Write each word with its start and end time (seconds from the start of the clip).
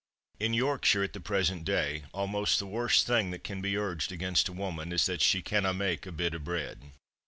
In 0.39 0.55
Yorkshire, 0.55 1.03
at 1.03 1.13
the 1.13 1.19
present 1.19 1.63
day, 1.63 2.05
almost 2.11 2.57
the 2.57 2.65
worst 2.65 3.05
thing 3.05 3.29
that 3.29 3.43
can 3.43 3.61
be 3.61 3.77
urged 3.77 4.11
against 4.11 4.47
a 4.49 4.51
woman 4.51 4.91
is 4.91 5.05
that 5.05 5.21
she 5.21 5.43
"canna 5.43 5.75
mak' 5.75 6.07
a 6.07 6.11
bit 6.11 6.33
o' 6.33 6.39
bread." 6.39 6.79